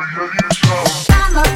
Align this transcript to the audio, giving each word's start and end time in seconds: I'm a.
I'm 0.00 1.36
a. 1.36 1.47